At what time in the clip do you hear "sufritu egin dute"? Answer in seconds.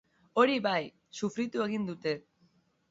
1.21-2.17